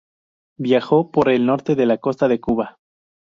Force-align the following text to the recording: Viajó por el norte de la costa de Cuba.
Viajó 0.57 1.11
por 1.11 1.29
el 1.29 1.45
norte 1.45 1.75
de 1.75 1.85
la 1.85 1.99
costa 1.99 2.27
de 2.27 2.39
Cuba. 2.41 2.79